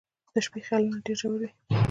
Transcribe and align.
•د 0.33 0.35
شپې 0.45 0.59
خیالونه 0.65 0.99
ډېر 1.05 1.17
ژور 1.19 1.33
وي. 1.39 1.49